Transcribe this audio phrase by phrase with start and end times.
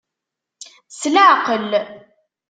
[0.91, 1.69] S leɛqel!